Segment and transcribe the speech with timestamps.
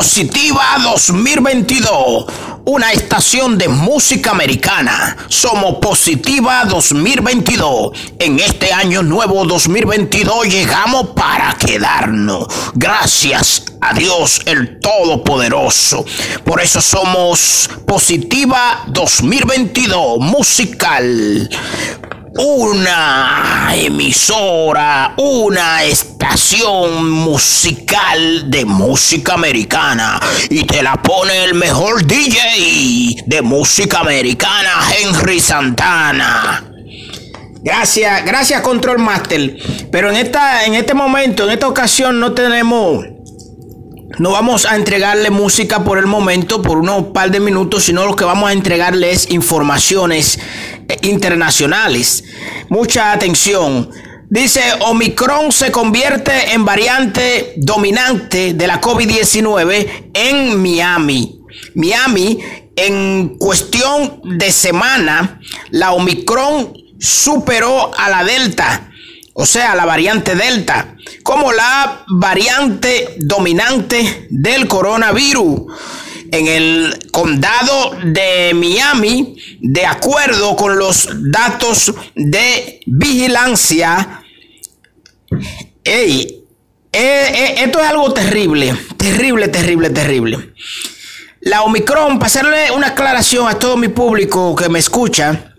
[0.00, 2.24] Positiva 2022,
[2.64, 5.14] una estación de música americana.
[5.28, 7.92] Somos Positiva 2022.
[8.18, 12.46] En este año nuevo 2022 llegamos para quedarnos.
[12.72, 16.06] Gracias a Dios el Todopoderoso.
[16.44, 21.50] Por eso somos Positiva 2022 musical
[22.38, 33.24] una emisora, una estación musical de música americana y te la pone el mejor DJ
[33.26, 36.64] de música americana, Henry Santana.
[37.62, 39.56] Gracias, gracias Control Master.
[39.90, 43.04] Pero en esta, en este momento, en esta ocasión no tenemos
[44.18, 48.16] no vamos a entregarle música por el momento, por unos par de minutos, sino lo
[48.16, 50.38] que vamos a entregarle es informaciones
[51.02, 52.24] internacionales.
[52.68, 53.90] Mucha atención.
[54.28, 61.40] Dice, Omicron se convierte en variante dominante de la COVID-19 en Miami.
[61.74, 62.38] Miami,
[62.76, 68.90] en cuestión de semana, la Omicron superó a la Delta
[69.32, 75.62] o sea, la variante Delta, como la variante dominante del coronavirus.
[76.32, 84.22] En el condado de Miami, de acuerdo con los datos de vigilancia,
[85.84, 86.40] eh,
[86.92, 90.52] eh, esto es algo terrible, terrible, terrible, terrible.
[91.40, 95.54] La Omicron, para hacerle una aclaración a todo mi público que me escucha,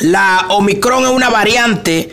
[0.00, 2.12] la Omicron es una variante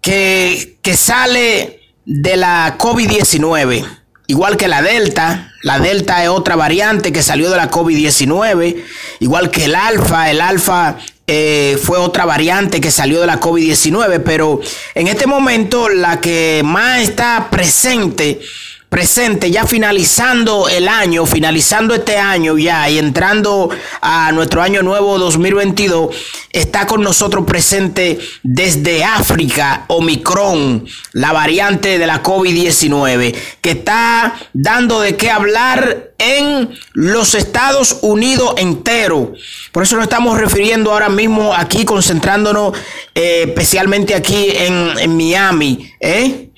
[0.00, 3.84] que, sale de la COVID-19,
[4.26, 5.52] igual que la Delta.
[5.62, 8.84] La Delta es otra variante que salió de la COVID-19,
[9.20, 10.30] igual que el Alfa.
[10.30, 10.96] El Alfa
[11.26, 14.60] eh, fue otra variante que salió de la COVID-19, pero
[14.94, 18.40] en este momento la que más está presente
[18.88, 23.68] presente, ya finalizando el año, finalizando este año ya y entrando
[24.00, 26.14] a nuestro año nuevo 2022,
[26.56, 35.00] está con nosotros presente desde África Omicron, la variante de la COVID-19, que está dando
[35.00, 39.34] de qué hablar en los Estados Unidos entero.
[39.70, 42.76] Por eso nos estamos refiriendo ahora mismo aquí, concentrándonos
[43.14, 45.92] eh, especialmente aquí en, Miami.
[46.00, 46.48] ¿eh?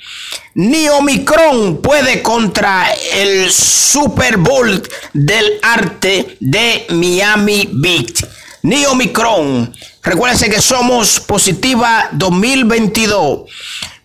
[0.54, 4.80] Ni Omicron puede contra el Super Bowl
[5.12, 8.24] del arte de Miami Beach.
[8.62, 9.72] Ni Omicron.
[10.02, 13.50] Recuérdense que somos Positiva 2022.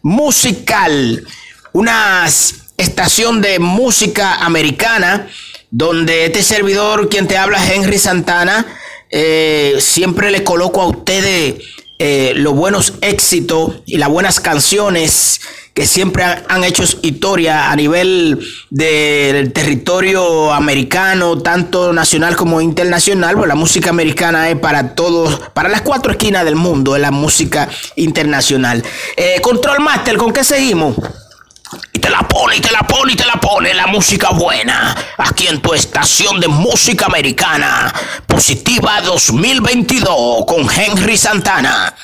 [0.01, 1.23] Musical.
[1.71, 2.25] Una
[2.77, 5.27] estación de música americana
[5.71, 8.65] donde este servidor, quien te habla, Henry Santana,
[9.09, 11.55] eh, siempre le coloco a ustedes
[12.05, 15.39] eh, los buenos éxitos y las buenas canciones
[15.73, 23.37] que siempre han, hecho historia a nivel del territorio americano, tanto nacional como internacional.
[23.37, 27.11] Pues la música americana es para todos, para las cuatro esquinas del mundo, es la
[27.11, 28.83] música internacional.
[29.15, 30.97] Eh, Control Master, ¿con qué seguimos?
[32.55, 34.95] Y te la pone, y te la pone, la música buena.
[35.17, 37.91] Aquí en tu estación de música americana.
[38.27, 41.95] Positiva 2022 con Henry Santana.